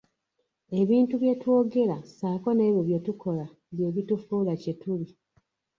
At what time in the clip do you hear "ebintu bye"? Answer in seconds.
0.81-1.33